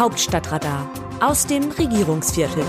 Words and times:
Hauptstadtradar 0.00 0.90
aus 1.20 1.46
dem 1.46 1.70
Regierungsviertel. 1.72 2.64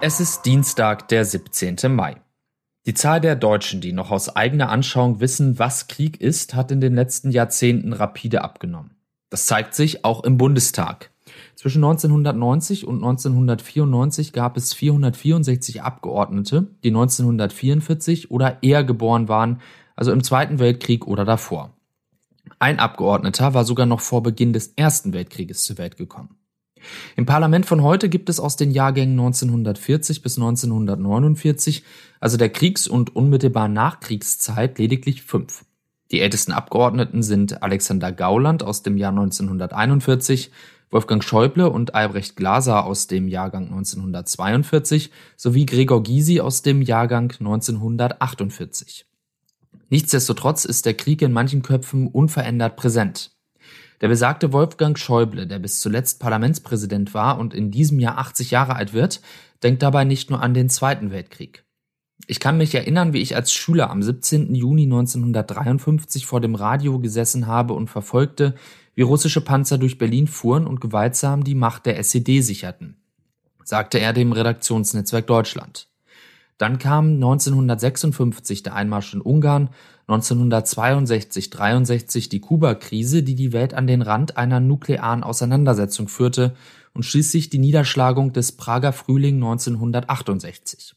Es 0.00 0.18
ist 0.18 0.44
Dienstag, 0.44 1.06
der 1.06 1.24
17. 1.24 1.76
Mai. 1.94 2.16
Die 2.86 2.94
Zahl 2.94 3.20
der 3.20 3.36
Deutschen, 3.36 3.80
die 3.80 3.92
noch 3.92 4.10
aus 4.10 4.34
eigener 4.34 4.70
Anschauung 4.70 5.20
wissen, 5.20 5.60
was 5.60 5.86
Krieg 5.86 6.20
ist, 6.20 6.54
hat 6.54 6.72
in 6.72 6.80
den 6.80 6.96
letzten 6.96 7.30
Jahrzehnten 7.30 7.92
rapide 7.92 8.42
abgenommen. 8.42 8.96
Das 9.28 9.46
zeigt 9.46 9.76
sich 9.76 10.04
auch 10.04 10.24
im 10.24 10.36
Bundestag. 10.36 11.12
Zwischen 11.54 11.84
1990 11.84 12.88
und 12.88 13.04
1994 13.04 14.32
gab 14.32 14.56
es 14.56 14.74
464 14.74 15.80
Abgeordnete, 15.82 16.66
die 16.82 16.88
1944 16.88 18.32
oder 18.32 18.64
eher 18.64 18.82
geboren 18.82 19.28
waren, 19.28 19.60
also 19.94 20.10
im 20.10 20.24
Zweiten 20.24 20.58
Weltkrieg 20.58 21.06
oder 21.06 21.24
davor. 21.24 21.72
Ein 22.62 22.78
Abgeordneter 22.78 23.54
war 23.54 23.64
sogar 23.64 23.86
noch 23.86 24.00
vor 24.00 24.22
Beginn 24.22 24.52
des 24.52 24.74
Ersten 24.76 25.14
Weltkrieges 25.14 25.64
zur 25.64 25.78
Welt 25.78 25.96
gekommen. 25.96 26.36
Im 27.16 27.24
Parlament 27.24 27.64
von 27.64 27.82
heute 27.82 28.10
gibt 28.10 28.28
es 28.28 28.38
aus 28.38 28.56
den 28.56 28.70
Jahrgängen 28.70 29.18
1940 29.18 30.20
bis 30.20 30.36
1949, 30.36 31.84
also 32.20 32.36
der 32.36 32.50
Kriegs- 32.50 32.86
und 32.86 33.16
unmittelbar 33.16 33.68
Nachkriegszeit, 33.68 34.78
lediglich 34.78 35.22
fünf. 35.22 35.64
Die 36.10 36.20
ältesten 36.20 36.52
Abgeordneten 36.52 37.22
sind 37.22 37.62
Alexander 37.62 38.12
Gauland 38.12 38.62
aus 38.62 38.82
dem 38.82 38.98
Jahr 38.98 39.12
1941, 39.12 40.50
Wolfgang 40.90 41.24
Schäuble 41.24 41.70
und 41.70 41.94
Albrecht 41.94 42.36
Glaser 42.36 42.84
aus 42.84 43.06
dem 43.06 43.26
Jahrgang 43.26 43.68
1942 43.68 45.10
sowie 45.36 45.64
Gregor 45.64 46.02
Gysi 46.02 46.40
aus 46.40 46.60
dem 46.60 46.82
Jahrgang 46.82 47.32
1948. 47.38 49.06
Nichtsdestotrotz 49.90 50.64
ist 50.64 50.86
der 50.86 50.94
Krieg 50.94 51.20
in 51.20 51.32
manchen 51.32 51.62
Köpfen 51.62 52.06
unverändert 52.06 52.76
präsent. 52.76 53.32
Der 54.00 54.08
besagte 54.08 54.52
Wolfgang 54.52 54.98
Schäuble, 54.98 55.46
der 55.46 55.58
bis 55.58 55.80
zuletzt 55.80 56.20
Parlamentspräsident 56.20 57.12
war 57.12 57.38
und 57.38 57.52
in 57.52 57.70
diesem 57.70 57.98
Jahr 57.98 58.16
80 58.16 58.50
Jahre 58.50 58.76
alt 58.76 58.94
wird, 58.94 59.20
denkt 59.62 59.82
dabei 59.82 60.04
nicht 60.04 60.30
nur 60.30 60.42
an 60.42 60.54
den 60.54 60.70
Zweiten 60.70 61.10
Weltkrieg. 61.10 61.64
Ich 62.26 62.40
kann 62.40 62.56
mich 62.56 62.74
erinnern, 62.74 63.12
wie 63.12 63.20
ich 63.20 63.34
als 63.34 63.52
Schüler 63.52 63.90
am 63.90 64.02
17. 64.02 64.54
Juni 64.54 64.84
1953 64.84 66.24
vor 66.24 66.40
dem 66.40 66.54
Radio 66.54 66.98
gesessen 66.98 67.46
habe 67.46 67.74
und 67.74 67.88
verfolgte, 67.88 68.54
wie 68.94 69.02
russische 69.02 69.40
Panzer 69.40 69.78
durch 69.78 69.98
Berlin 69.98 70.28
fuhren 70.28 70.66
und 70.66 70.80
gewaltsam 70.80 71.44
die 71.44 71.54
Macht 71.54 71.86
der 71.86 71.98
SED 71.98 72.42
sicherten, 72.42 72.96
sagte 73.64 73.98
er 73.98 74.12
dem 74.12 74.32
Redaktionsnetzwerk 74.32 75.26
Deutschland. 75.26 75.89
Dann 76.60 76.78
kam 76.78 77.14
1956 77.14 78.62
der 78.62 78.74
Einmarsch 78.74 79.14
in 79.14 79.22
Ungarn, 79.22 79.70
1962-63 80.08 82.28
die 82.28 82.40
Kuba-Krise, 82.40 83.22
die 83.22 83.34
die 83.34 83.54
Welt 83.54 83.72
an 83.72 83.86
den 83.86 84.02
Rand 84.02 84.36
einer 84.36 84.60
nuklearen 84.60 85.22
Auseinandersetzung 85.22 86.08
führte 86.08 86.54
und 86.92 87.04
schließlich 87.04 87.48
die 87.48 87.60
Niederschlagung 87.60 88.34
des 88.34 88.52
Prager 88.52 88.92
Frühling 88.92 89.36
1968. 89.36 90.96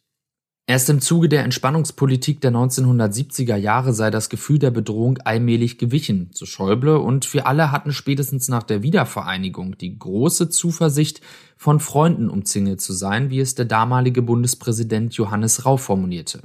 Erst 0.65 0.89
im 0.89 1.01
Zuge 1.01 1.27
der 1.27 1.43
Entspannungspolitik 1.43 2.39
der 2.39 2.53
1970er 2.53 3.57
Jahre 3.57 3.91
sei 3.91 4.09
das 4.09 4.29
Gefühl 4.29 4.59
der 4.59 4.71
Bedrohung 4.71 5.17
allmählich 5.17 5.77
gewichen, 5.77 6.29
so 6.33 6.45
Schäuble, 6.45 6.99
und 6.99 7.33
wir 7.33 7.47
alle 7.47 7.73
hatten 7.73 7.91
spätestens 7.91 8.47
nach 8.47 8.63
der 8.63 8.81
Wiedervereinigung 8.81 9.77
die 9.77 9.99
große 9.99 10.47
Zuversicht, 10.49 11.19
von 11.57 11.81
Freunden 11.81 12.29
umzingelt 12.29 12.79
zu 12.79 12.93
sein, 12.93 13.29
wie 13.29 13.41
es 13.41 13.55
der 13.55 13.65
damalige 13.65 14.21
Bundespräsident 14.21 15.13
Johannes 15.15 15.65
Rau 15.65 15.75
formulierte. 15.75 16.43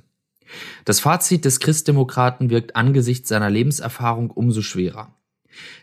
Das 0.84 0.98
Fazit 0.98 1.44
des 1.44 1.60
Christdemokraten 1.60 2.50
wirkt 2.50 2.74
angesichts 2.74 3.28
seiner 3.28 3.50
Lebenserfahrung 3.50 4.32
umso 4.32 4.62
schwerer. 4.62 5.14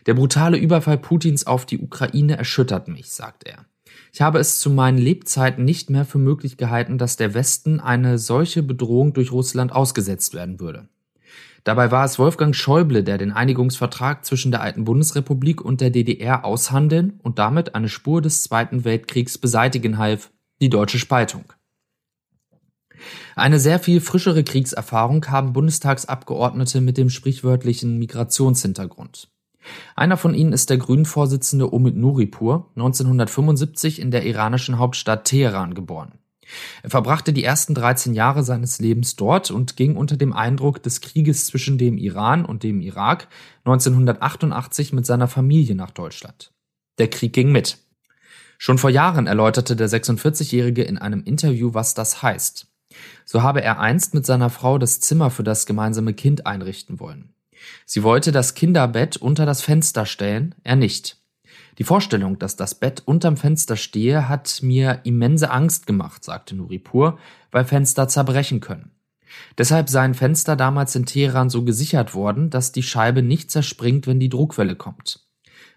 Der 0.04 0.14
brutale 0.14 0.58
Überfall 0.58 0.98
Putins 0.98 1.46
auf 1.46 1.64
die 1.64 1.78
Ukraine 1.78 2.36
erschüttert 2.36 2.88
mich, 2.88 3.10
sagt 3.10 3.44
er. 3.44 3.64
Ich 4.16 4.22
habe 4.22 4.38
es 4.38 4.58
zu 4.58 4.70
meinen 4.70 4.96
Lebzeiten 4.96 5.66
nicht 5.66 5.90
mehr 5.90 6.06
für 6.06 6.16
möglich 6.16 6.56
gehalten, 6.56 6.96
dass 6.96 7.18
der 7.18 7.34
Westen 7.34 7.80
eine 7.80 8.16
solche 8.16 8.62
Bedrohung 8.62 9.12
durch 9.12 9.30
Russland 9.30 9.72
ausgesetzt 9.72 10.32
werden 10.32 10.58
würde. 10.58 10.88
Dabei 11.64 11.90
war 11.90 12.02
es 12.06 12.18
Wolfgang 12.18 12.56
Schäuble, 12.56 13.04
der 13.04 13.18
den 13.18 13.30
Einigungsvertrag 13.30 14.24
zwischen 14.24 14.52
der 14.52 14.62
alten 14.62 14.84
Bundesrepublik 14.86 15.60
und 15.60 15.82
der 15.82 15.90
DDR 15.90 16.46
aushandeln 16.46 17.20
und 17.24 17.38
damit 17.38 17.74
eine 17.74 17.90
Spur 17.90 18.22
des 18.22 18.42
Zweiten 18.42 18.86
Weltkriegs 18.86 19.36
beseitigen 19.36 19.98
half, 19.98 20.30
die 20.62 20.70
deutsche 20.70 20.98
Spaltung. 20.98 21.52
Eine 23.34 23.60
sehr 23.60 23.78
viel 23.78 24.00
frischere 24.00 24.44
Kriegserfahrung 24.44 25.26
haben 25.26 25.52
Bundestagsabgeordnete 25.52 26.80
mit 26.80 26.96
dem 26.96 27.10
sprichwörtlichen 27.10 27.98
Migrationshintergrund. 27.98 29.28
Einer 29.94 30.16
von 30.16 30.34
ihnen 30.34 30.52
ist 30.52 30.70
der 30.70 30.78
Grünen-Vorsitzende 30.78 31.72
Omid 31.72 31.96
Nuripur, 31.96 32.70
1975 32.76 34.00
in 34.00 34.10
der 34.10 34.24
iranischen 34.24 34.78
Hauptstadt 34.78 35.24
Teheran 35.24 35.74
geboren. 35.74 36.12
Er 36.82 36.90
verbrachte 36.90 37.32
die 37.32 37.44
ersten 37.44 37.74
13 37.74 38.14
Jahre 38.14 38.42
seines 38.42 38.78
Lebens 38.78 39.16
dort 39.16 39.50
und 39.50 39.76
ging 39.76 39.96
unter 39.96 40.16
dem 40.16 40.32
Eindruck 40.32 40.82
des 40.82 41.00
Krieges 41.00 41.46
zwischen 41.46 41.78
dem 41.78 41.98
Iran 41.98 42.44
und 42.44 42.62
dem 42.62 42.80
Irak 42.80 43.28
1988 43.64 44.92
mit 44.92 45.06
seiner 45.06 45.28
Familie 45.28 45.74
nach 45.74 45.90
Deutschland. 45.90 46.52
Der 46.98 47.08
Krieg 47.08 47.32
ging 47.32 47.52
mit. 47.52 47.78
Schon 48.58 48.78
vor 48.78 48.90
Jahren 48.90 49.26
erläuterte 49.26 49.76
der 49.76 49.88
46-Jährige 49.88 50.82
in 50.82 50.98
einem 50.98 51.22
Interview, 51.24 51.74
was 51.74 51.94
das 51.94 52.22
heißt. 52.22 52.68
So 53.24 53.42
habe 53.42 53.62
er 53.62 53.80
einst 53.80 54.14
mit 54.14 54.24
seiner 54.24 54.48
Frau 54.48 54.78
das 54.78 55.00
Zimmer 55.00 55.30
für 55.30 55.42
das 55.42 55.66
gemeinsame 55.66 56.14
Kind 56.14 56.46
einrichten 56.46 57.00
wollen. 57.00 57.34
Sie 57.84 58.02
wollte 58.02 58.32
das 58.32 58.54
Kinderbett 58.54 59.16
unter 59.16 59.46
das 59.46 59.62
Fenster 59.62 60.06
stellen, 60.06 60.54
er 60.62 60.76
nicht. 60.76 61.18
Die 61.78 61.84
Vorstellung, 61.84 62.38
dass 62.38 62.56
das 62.56 62.74
Bett 62.74 63.02
unterm 63.04 63.36
Fenster 63.36 63.76
stehe, 63.76 64.28
hat 64.28 64.60
mir 64.62 65.00
immense 65.04 65.50
Angst 65.50 65.86
gemacht, 65.86 66.24
sagte 66.24 66.56
Nuripur, 66.56 67.18
weil 67.50 67.64
Fenster 67.64 68.08
zerbrechen 68.08 68.60
können. 68.60 68.92
Deshalb 69.58 69.88
seien 69.88 70.14
Fenster 70.14 70.56
damals 70.56 70.94
in 70.94 71.04
Teheran 71.04 71.50
so 71.50 71.64
gesichert 71.64 72.14
worden, 72.14 72.48
dass 72.48 72.72
die 72.72 72.82
Scheibe 72.82 73.22
nicht 73.22 73.50
zerspringt, 73.50 74.06
wenn 74.06 74.20
die 74.20 74.28
Druckwelle 74.28 74.76
kommt. 74.76 75.26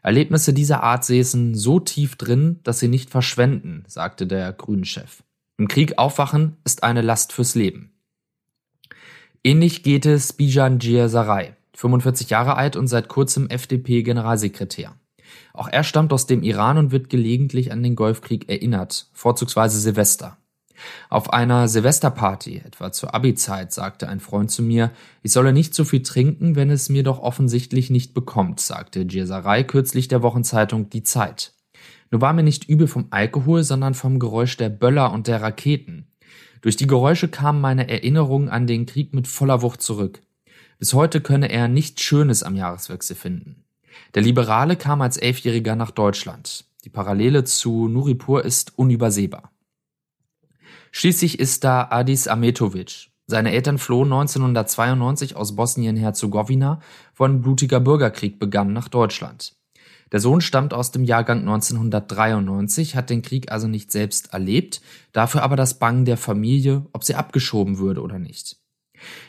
Erlebnisse 0.02 0.54
dieser 0.54 0.84
Art 0.84 1.04
säßen 1.04 1.56
so 1.56 1.80
tief 1.80 2.16
drin, 2.16 2.60
dass 2.64 2.80
sie 2.80 2.88
nicht 2.88 3.10
verschwenden, 3.10 3.84
sagte 3.88 4.28
der 4.28 4.54
Grünchef. 4.54 5.24
Im 5.58 5.68
Krieg 5.68 5.98
aufwachen 5.98 6.56
ist 6.64 6.84
eine 6.84 7.02
Last 7.02 7.34
fürs 7.34 7.56
Leben. 7.56 7.92
Ähnlich 9.44 9.84
geht 9.84 10.06
es 10.06 10.32
Bijan 10.32 10.80
Jir 10.80 11.10
Sarai. 11.10 11.56
45 11.80 12.30
Jahre 12.30 12.58
alt 12.58 12.76
und 12.76 12.88
seit 12.88 13.08
kurzem 13.08 13.48
FDP-Generalsekretär. 13.48 14.96
Auch 15.54 15.70
er 15.70 15.86
stammt 15.86 16.12
aus 16.12 16.28
dem 16.28 16.44
Iran 16.44 16.78
und 16.78 16.92
wird 16.92 17.10
gelegentlich 17.10 17.72
an 17.72 17.84
den 17.84 17.96
Golfkrieg 17.96 18.50
erinnert, 18.50 19.08
vorzugsweise 19.14 19.80
Silvester. 19.80 20.38
Auf 21.10 21.32
einer 21.32 21.70
Silvesterparty, 21.70 22.64
etwa 22.66 22.92
zur 22.92 23.14
Abi-Zeit, 23.16 23.72
sagte 23.72 24.10
ein 24.10 24.20
Freund 24.20 24.52
zu 24.52 24.62
mir, 24.62 24.92
ich 25.24 25.32
solle 25.32 25.54
nicht 25.54 25.74
so 25.74 25.86
viel 25.86 26.04
trinken, 26.04 26.58
wenn 26.58 26.70
es 26.70 26.90
mir 26.90 27.04
doch 27.04 27.20
offensichtlich 27.20 27.90
nicht 27.90 28.14
bekommt, 28.14 28.60
sagte 28.60 29.06
Djesarai 29.06 29.64
kürzlich 29.64 30.10
der 30.10 30.22
Wochenzeitung 30.22 30.90
Die 30.90 31.04
Zeit. 31.04 31.54
Nur 32.12 32.20
war 32.20 32.34
mir 32.34 32.44
nicht 32.44 32.68
übel 32.68 32.88
vom 32.88 33.08
Alkohol, 33.12 33.64
sondern 33.64 33.94
vom 33.94 34.20
Geräusch 34.20 34.58
der 34.58 34.70
Böller 34.70 35.14
und 35.14 35.28
der 35.28 35.42
Raketen. 35.42 36.08
Durch 36.62 36.76
die 36.76 36.88
Geräusche 36.88 37.30
kamen 37.30 37.62
meine 37.62 37.88
Erinnerungen 37.88 38.50
an 38.50 38.68
den 38.68 38.86
Krieg 38.86 39.14
mit 39.14 39.30
voller 39.30 39.62
Wucht 39.62 39.82
zurück. 39.82 40.22
Bis 40.80 40.94
heute 40.94 41.20
könne 41.20 41.52
er 41.52 41.68
nichts 41.68 42.02
Schönes 42.02 42.42
am 42.42 42.56
Jahreswechsel 42.56 43.16
finden. 43.16 43.66
Der 44.14 44.22
Liberale 44.22 44.78
kam 44.78 45.02
als 45.02 45.18
Elfjähriger 45.18 45.76
nach 45.76 45.92
Deutschland. 45.92 46.64
Die 46.86 46.90
Parallele 46.90 47.44
zu 47.44 47.90
Nuripur 47.90 48.46
ist 48.46 48.78
unübersehbar. 48.78 49.52
Schließlich 50.92 51.38
ist 51.38 51.66
da 51.66 51.90
Adis 51.92 52.30
Ametovic. 52.30 53.10
Seine 53.28 53.52
Eltern 53.52 53.78
flohen 53.78 54.12
1992 54.12 55.36
aus 55.36 55.56
Bosnien-Herzegowina, 55.56 56.80
wo 57.16 57.26
ein 57.26 57.42
blutiger 57.42 57.82
Bürgerkrieg 57.82 58.40
begann, 58.40 58.72
nach 58.72 58.88
Deutschland. 58.88 59.56
Der 60.14 60.22
Sohn 60.22 60.40
stammt 60.40 60.74
aus 60.74 60.92
dem 60.92 61.04
Jahrgang 61.04 61.40
1993, 61.40 62.96
hat 62.96 63.10
den 63.10 63.22
Krieg 63.22 63.52
also 63.52 63.68
nicht 63.68 63.92
selbst 63.92 64.34
erlebt, 64.34 64.82
dafür 65.12 65.44
aber 65.44 65.58
das 65.58 65.78
Bangen 65.78 66.06
der 66.06 66.18
Familie, 66.18 66.86
ob 66.94 67.04
sie 67.04 67.16
abgeschoben 67.16 67.78
würde 67.78 68.02
oder 68.02 68.18
nicht. 68.18 68.58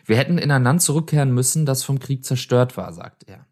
Wir 0.04 0.16
hätten 0.16 0.38
in 0.38 0.50
ein 0.50 0.62
Land 0.62 0.82
zurückkehren 0.82 1.32
müssen, 1.32 1.66
das 1.66 1.82
vom 1.82 1.98
Krieg 1.98 2.24
zerstört 2.24 2.76
war, 2.76 2.92
sagt 2.92 3.24
er. 3.28 3.46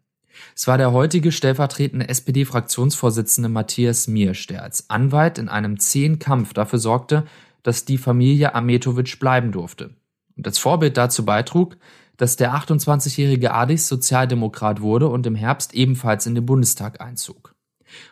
Es 0.55 0.67
war 0.67 0.77
der 0.77 0.91
heutige 0.93 1.31
stellvertretende 1.31 2.07
SPD-Fraktionsvorsitzende 2.07 3.49
Matthias 3.49 4.07
Miersch, 4.07 4.47
der 4.47 4.63
als 4.63 4.89
Anwalt 4.89 5.37
in 5.37 5.49
einem 5.49 5.79
zähen 5.79 6.19
Kampf 6.19 6.53
dafür 6.53 6.79
sorgte, 6.79 7.25
dass 7.63 7.85
die 7.85 7.97
Familie 7.97 8.55
Ametovic 8.55 9.19
bleiben 9.19 9.51
durfte. 9.51 9.95
Und 10.37 10.47
als 10.47 10.57
Vorbild 10.57 10.95
dazu 10.97 11.25
beitrug, 11.25 11.77
dass 12.15 12.35
der 12.35 12.53
28-jährige 12.53 13.53
Adis 13.53 13.87
Sozialdemokrat 13.87 14.81
wurde 14.81 15.07
und 15.07 15.25
im 15.25 15.35
Herbst 15.35 15.73
ebenfalls 15.73 16.25
in 16.25 16.35
den 16.35 16.45
Bundestag 16.45 17.01
einzog. 17.01 17.55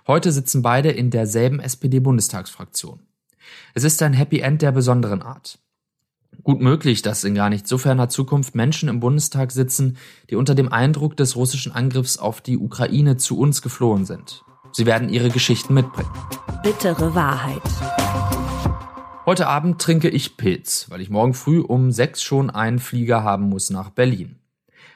Heute 0.07 0.31
sitzen 0.31 0.61
beide 0.61 0.89
in 0.89 1.11
derselben 1.11 1.59
SPD-Bundestagsfraktion. 1.59 3.01
Es 3.73 3.83
ist 3.83 4.01
ein 4.01 4.13
Happy 4.13 4.39
End 4.39 4.61
der 4.61 4.71
besonderen 4.71 5.21
Art. 5.21 5.59
Gut 6.43 6.61
möglich, 6.61 7.01
dass 7.01 7.23
in 7.23 7.35
gar 7.35 7.49
nicht 7.49 7.67
so 7.67 7.77
ferner 7.77 8.09
Zukunft 8.09 8.55
Menschen 8.55 8.89
im 8.89 8.99
Bundestag 8.99 9.51
sitzen, 9.51 9.97
die 10.29 10.35
unter 10.35 10.55
dem 10.55 10.71
Eindruck 10.71 11.17
des 11.17 11.35
russischen 11.35 11.71
Angriffs 11.71 12.17
auf 12.17 12.41
die 12.41 12.57
Ukraine 12.57 13.17
zu 13.17 13.37
uns 13.37 13.61
geflohen 13.61 14.05
sind. 14.05 14.43
Sie 14.71 14.85
werden 14.85 15.09
ihre 15.09 15.29
Geschichten 15.29 15.73
mitbringen. 15.73 16.09
Bittere 16.63 17.15
Wahrheit. 17.15 17.61
Heute 19.25 19.47
Abend 19.47 19.81
trinke 19.81 20.09
ich 20.09 20.37
Pilz, 20.37 20.85
weil 20.89 21.01
ich 21.01 21.09
morgen 21.09 21.33
früh 21.33 21.59
um 21.59 21.91
sechs 21.91 22.21
schon 22.21 22.49
einen 22.49 22.79
Flieger 22.79 23.23
haben 23.23 23.49
muss 23.49 23.69
nach 23.69 23.89
Berlin. 23.89 24.37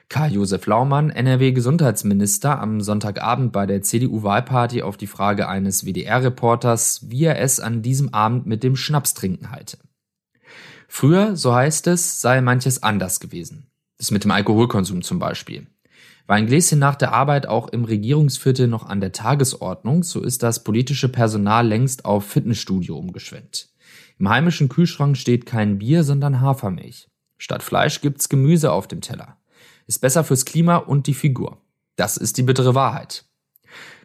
Karl-Josef 0.07 0.65
Laumann, 0.65 1.09
NRW-Gesundheitsminister, 1.09 2.59
am 2.59 2.81
Sonntagabend 2.81 3.53
bei 3.53 3.65
der 3.65 3.81
CDU-Wahlparty 3.81 4.83
auf 4.83 4.97
die 4.97 5.07
Frage 5.07 5.47
eines 5.47 5.85
WDR-Reporters, 5.85 7.09
wie 7.09 7.23
er 7.23 7.39
es 7.39 7.59
an 7.59 7.81
diesem 7.81 8.13
Abend 8.13 8.45
mit 8.45 8.63
dem 8.63 8.75
Schnapstrinken 8.75 9.51
halte. 9.51 9.77
Früher, 10.93 11.35
so 11.35 11.55
heißt 11.55 11.87
es, 11.87 12.19
sei 12.19 12.41
manches 12.41 12.83
anders 12.83 13.19
gewesen. 13.19 13.67
Das 13.97 14.11
mit 14.11 14.25
dem 14.25 14.31
Alkoholkonsum 14.31 15.01
zum 15.01 15.19
Beispiel. 15.19 15.67
War 16.27 16.35
ein 16.35 16.47
Gläschen 16.47 16.79
nach 16.79 16.95
der 16.95 17.13
Arbeit 17.13 17.47
auch 17.47 17.69
im 17.69 17.85
Regierungsviertel 17.85 18.67
noch 18.67 18.85
an 18.85 18.99
der 18.99 19.11
Tagesordnung, 19.11 20.03
so 20.03 20.21
ist 20.21 20.43
das 20.43 20.63
politische 20.63 21.09
Personal 21.09 21.67
längst 21.67 22.05
auf 22.05 22.25
Fitnessstudio 22.25 22.97
umgeschwenkt. 22.97 23.69
Im 24.19 24.29
heimischen 24.29 24.69
Kühlschrank 24.69 25.17
steht 25.17 25.45
kein 25.45 25.79
Bier, 25.79 26.03
sondern 26.03 26.41
Hafermilch. 26.41 27.07
Statt 27.37 27.63
Fleisch 27.63 28.01
gibt's 28.01 28.29
Gemüse 28.29 28.71
auf 28.71 28.87
dem 28.87 29.01
Teller 29.01 29.37
ist 29.91 29.99
besser 29.99 30.23
fürs 30.23 30.45
Klima 30.45 30.77
und 30.77 31.07
die 31.07 31.13
Figur. 31.13 31.61
Das 31.97 32.15
ist 32.15 32.37
die 32.37 32.43
bittere 32.43 32.75
Wahrheit. 32.75 33.25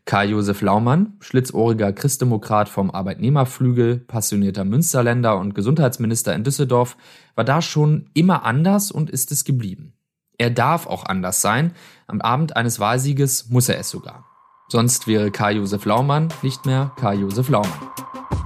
Karl-Josef 0.06 0.62
Laumann, 0.62 1.14
schlitzohriger 1.20 1.92
Christdemokrat 1.92 2.68
vom 2.68 2.92
Arbeitnehmerflügel, 2.92 3.98
passionierter 3.98 4.64
Münsterländer 4.64 5.36
und 5.36 5.54
Gesundheitsminister 5.54 6.32
in 6.32 6.44
Düsseldorf, 6.44 6.96
war 7.34 7.44
da 7.44 7.60
schon 7.60 8.08
immer 8.14 8.44
anders 8.44 8.92
und 8.92 9.10
ist 9.10 9.32
es 9.32 9.44
geblieben. 9.44 9.94
Er 10.38 10.50
darf 10.50 10.86
auch 10.86 11.04
anders 11.06 11.40
sein. 11.40 11.72
Am 12.06 12.20
Abend 12.20 12.56
eines 12.56 12.78
Wahlsieges 12.78 13.48
muss 13.50 13.68
er 13.68 13.78
es 13.80 13.90
sogar. 13.90 14.24
Sonst 14.68 15.08
wäre 15.08 15.32
Karl-Josef 15.32 15.84
Laumann 15.84 16.28
nicht 16.42 16.66
mehr 16.66 16.92
Karl-Josef 16.96 17.48
Laumann. 17.48 17.90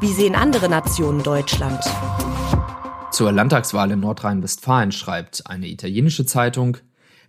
Wie 0.01 0.12
sehen 0.15 0.35
andere 0.35 0.71
Nationen 0.71 1.23
Deutschland? 1.23 1.85
Zur 3.11 3.33
Landtagswahl 3.33 3.91
in 3.91 4.01
Nordrhein-Westfalen 4.01 4.93
schreibt 4.93 5.47
eine 5.47 5.69
italienische 5.69 6.25
Zeitung, 6.25 6.79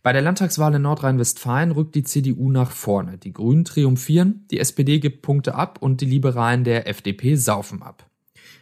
bei 0.04 0.14
der 0.14 0.24
Landtagswahl 0.24 0.74
in 0.74 0.82
Nordrhein-Westfalen 0.82 1.72
rückt 1.72 1.94
die 1.94 2.04
CDU 2.04 2.50
nach 2.50 2.72
vorne. 2.72 3.20
Die 3.20 3.34
Grünen 3.34 3.66
triumphieren, 3.66 4.48
die 4.50 4.60
SPD 4.60 5.00
gibt 5.00 5.22
Punkte 5.22 5.54
ab 5.54 5.78
und 5.80 6.02
die 6.02 6.06
Liberalen 6.06 6.64
der 6.64 6.88
FDP 6.88 7.36
saufen 7.36 7.84
ab. 7.84 8.08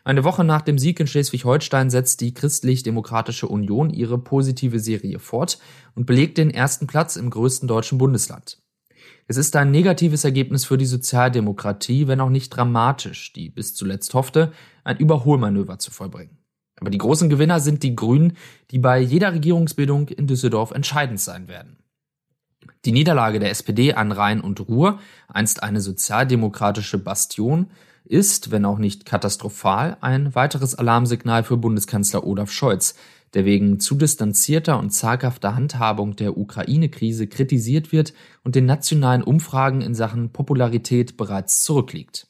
Eine 0.04 0.26
Woche 0.26 0.44
nach 0.44 0.62
dem 0.62 0.78
Sieg 0.78 1.00
in 1.00 1.08
Schleswig-Holstein 1.08 1.90
setzt 1.90 2.20
die 2.20 2.34
Christlich-Demokratische 2.34 3.48
Union 3.48 3.90
ihre 3.90 4.18
positive 4.18 4.80
Serie 4.80 5.20
fort 5.20 5.60
und 5.96 6.06
belegt 6.06 6.38
den 6.38 6.52
ersten 6.52 6.88
Platz 6.88 7.16
im 7.16 7.30
größten 7.30 7.68
deutschen 7.68 7.98
Bundesland. 7.98 8.62
Es 9.28 9.38
ist 9.38 9.56
ein 9.56 9.72
negatives 9.72 10.24
Ergebnis 10.24 10.66
für 10.66 10.78
die 10.78 10.88
Sozialdemokratie, 10.88 12.08
wenn 12.08 12.20
auch 12.20 12.32
nicht 12.32 12.50
dramatisch, 12.50 13.32
die 13.32 13.50
bis 13.50 13.76
zuletzt 13.76 14.14
hoffte, 14.14 14.52
ein 14.84 14.98
Überholmanöver 14.98 15.80
zu 15.80 15.92
vollbringen. 15.92 16.39
Aber 16.80 16.90
die 16.90 16.98
großen 16.98 17.30
Gewinner 17.30 17.60
sind 17.60 17.84
die 17.84 17.96
Grünen, 17.96 18.38
die 18.72 18.80
bei 18.80 19.00
jeder 19.00 19.34
Regierungsbildung 19.34 20.08
in 20.08 20.28
Düsseldorf 20.28 20.72
entscheidend 20.72 21.20
sein 21.20 21.48
werden. 21.48 21.78
Die 22.86 22.92
Niederlage 22.94 23.40
der 23.40 23.50
SPD 23.50 23.94
an 23.94 24.12
Rhein 24.12 24.40
und 24.40 24.68
Ruhr, 24.68 25.00
einst 25.28 25.64
eine 25.64 25.82
sozialdemokratische 25.82 26.98
Bastion, 26.98 27.68
ist, 28.06 28.52
wenn 28.52 28.66
auch 28.66 28.80
nicht 28.80 29.06
katastrophal, 29.06 29.98
ein 30.02 30.34
weiteres 30.34 30.76
Alarmsignal 30.76 31.44
für 31.44 31.58
Bundeskanzler 31.58 32.26
Olaf 32.26 32.52
Scholz, 32.52 32.96
der 33.34 33.46
wegen 33.46 33.80
zu 33.80 33.96
distanzierter 33.96 34.80
und 34.80 34.92
zaghafter 34.92 35.56
Handhabung 35.56 36.16
der 36.16 36.38
Ukraine-Krise 36.38 37.28
kritisiert 37.28 37.92
wird 37.92 38.14
und 38.44 38.56
den 38.56 38.66
nationalen 38.66 39.22
Umfragen 39.22 39.82
in 39.82 39.94
Sachen 39.94 40.32
Popularität 40.32 41.18
bereits 41.18 41.62
zurückliegt. 41.62 42.29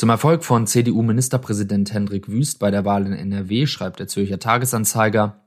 Zum 0.00 0.08
Erfolg 0.08 0.44
von 0.44 0.66
CDU-Ministerpräsident 0.66 1.92
Hendrik 1.92 2.30
Wüst 2.30 2.58
bei 2.58 2.70
der 2.70 2.86
Wahl 2.86 3.04
in 3.04 3.12
NRW 3.12 3.66
schreibt 3.66 4.00
der 4.00 4.08
Zürcher 4.08 4.38
Tagesanzeiger, 4.38 5.44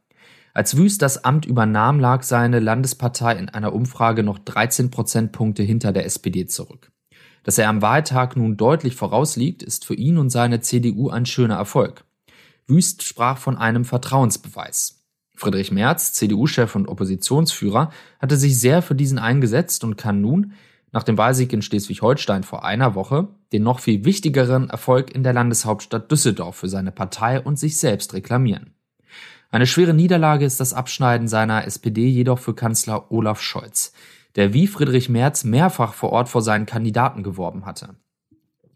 als 0.53 0.77
Wüst 0.77 1.01
das 1.01 1.23
Amt 1.23 1.47
übernahm, 1.47 1.99
lag 1.99 2.21
seine 2.21 2.59
Landespartei 2.59 3.35
in 3.35 3.49
einer 3.49 3.73
Umfrage 3.73 4.21
noch 4.21 4.37
13 4.37 4.91
Prozentpunkte 4.91 5.63
hinter 5.63 5.91
der 5.91 6.05
SPD 6.05 6.45
zurück. 6.45 6.91
Dass 7.43 7.57
er 7.57 7.67
am 7.67 7.81
Wahltag 7.81 8.37
nun 8.37 8.55
deutlich 8.55 8.95
vorausliegt, 8.95 9.63
ist 9.63 9.85
für 9.85 9.95
ihn 9.95 10.19
und 10.19 10.29
seine 10.29 10.61
CDU 10.61 11.09
ein 11.09 11.25
schöner 11.25 11.55
Erfolg. 11.55 12.05
Wüst 12.67 13.01
sprach 13.01 13.39
von 13.39 13.57
einem 13.57 13.85
Vertrauensbeweis. 13.85 15.03
Friedrich 15.35 15.71
Merz, 15.71 16.13
CDU-Chef 16.13 16.75
und 16.75 16.87
Oppositionsführer, 16.87 17.91
hatte 18.19 18.37
sich 18.37 18.59
sehr 18.59 18.83
für 18.83 18.93
diesen 18.93 19.17
eingesetzt 19.17 19.83
und 19.83 19.97
kann 19.97 20.21
nun, 20.21 20.53
nach 20.93 21.03
dem 21.03 21.17
Wahlsieg 21.17 21.51
in 21.51 21.61
Schleswig-Holstein 21.61 22.43
vor 22.43 22.63
einer 22.63 22.95
Woche 22.95 23.27
den 23.51 23.63
noch 23.63 23.79
viel 23.79 24.05
wichtigeren 24.05 24.69
Erfolg 24.69 25.13
in 25.13 25.23
der 25.23 25.33
Landeshauptstadt 25.33 26.09
Düsseldorf 26.09 26.55
für 26.55 26.69
seine 26.69 26.91
Partei 26.91 27.41
und 27.41 27.59
sich 27.59 27.77
selbst 27.77 28.13
reklamieren. 28.13 28.75
Eine 29.51 29.67
schwere 29.67 29.93
Niederlage 29.93 30.45
ist 30.45 30.59
das 30.59 30.73
Abschneiden 30.73 31.27
seiner 31.27 31.65
SPD 31.67 32.07
jedoch 32.07 32.39
für 32.39 32.55
Kanzler 32.55 33.11
Olaf 33.11 33.41
Scholz, 33.41 33.93
der 34.35 34.53
wie 34.53 34.65
Friedrich 34.65 35.09
Merz 35.09 35.43
mehrfach 35.43 35.93
vor 35.93 36.11
Ort 36.11 36.29
vor 36.29 36.41
seinen 36.41 36.65
Kandidaten 36.65 37.21
geworben 37.21 37.65
hatte. 37.65 37.89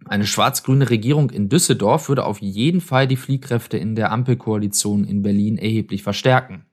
Eine 0.06 0.28
schwarz-grüne 0.28 0.90
Regierung 0.90 1.31
in 1.31 1.50
Düsseldorf 1.50 2.10
würde 2.10 2.25
auf 2.25 2.40
jeden 2.42 2.81
Fall 2.81 3.08
die 3.08 3.18
Fliehkräfte 3.18 3.78
in 3.78 3.96
der 3.96 4.12
Ampelkoalition 4.12 5.04
in 5.04 5.24
Berlin 5.24 5.58
erheblich 5.58 6.04
verstärken. 6.04 6.67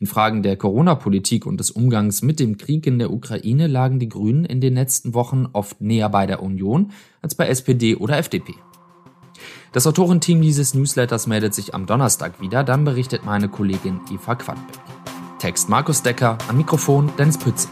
In 0.00 0.06
Fragen 0.06 0.42
der 0.42 0.56
Corona-Politik 0.56 1.44
und 1.44 1.60
des 1.60 1.70
Umgangs 1.70 2.22
mit 2.22 2.40
dem 2.40 2.56
Krieg 2.56 2.86
in 2.86 2.98
der 2.98 3.12
Ukraine 3.12 3.66
lagen 3.66 3.98
die 3.98 4.08
Grünen 4.08 4.46
in 4.46 4.62
den 4.62 4.72
letzten 4.72 5.12
Wochen 5.12 5.46
oft 5.52 5.82
näher 5.82 6.08
bei 6.08 6.24
der 6.24 6.42
Union 6.42 6.92
als 7.20 7.34
bei 7.34 7.48
SPD 7.48 7.96
oder 7.96 8.16
FDP. 8.16 8.54
Das 9.72 9.86
Autorenteam 9.86 10.40
dieses 10.40 10.72
Newsletters 10.72 11.26
meldet 11.26 11.52
sich 11.52 11.74
am 11.74 11.84
Donnerstag 11.84 12.40
wieder, 12.40 12.64
dann 12.64 12.84
berichtet 12.84 13.26
meine 13.26 13.50
Kollegin 13.50 14.00
Eva 14.10 14.36
Quadbeck. 14.36 14.80
Text 15.38 15.68
Markus 15.68 16.02
Decker, 16.02 16.38
am 16.48 16.56
Mikrofon 16.56 17.12
Dennis 17.18 17.36
Pütze. 17.36 17.68